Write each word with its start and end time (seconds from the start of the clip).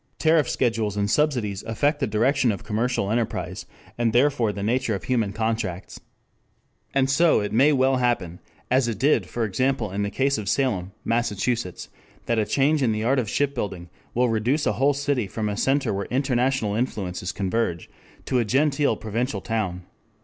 Tariff 0.17 0.49
schedules 0.49 0.97
and 0.97 1.07
subsidies 1.11 1.61
affect 1.61 1.99
the 1.99 2.07
direction 2.07 2.51
of 2.51 2.63
commercial 2.63 3.11
enterprise, 3.11 3.67
and 3.99 4.13
therefore 4.13 4.51
the 4.51 4.63
nature 4.63 4.95
of 4.95 5.03
human 5.03 5.31
contracts. 5.31 5.99
And 6.91 7.07
so 7.07 7.39
it 7.39 7.53
may 7.53 7.71
well 7.71 7.97
happen, 7.97 8.39
as 8.71 8.87
it 8.87 8.97
did 8.97 9.27
for 9.27 9.45
example 9.45 9.91
in 9.91 10.01
the 10.01 10.09
case 10.09 10.39
of 10.39 10.49
Salem, 10.49 10.91
Massachusetts, 11.05 11.87
that 12.25 12.39
a 12.39 12.45
change 12.47 12.81
in 12.81 12.93
the 12.93 13.03
art 13.03 13.19
of 13.19 13.29
shipbuilding 13.29 13.91
will 14.15 14.27
reduce 14.27 14.65
a 14.65 14.73
whole 14.73 14.95
city 14.95 15.27
from 15.27 15.47
a 15.47 15.55
center 15.55 15.93
where 15.93 16.07
international 16.07 16.73
influences 16.73 17.31
converge 17.31 17.87
to 18.25 18.39
a 18.39 18.43
genteel 18.43 18.95
provincial 18.97 19.39
town. 19.39 19.83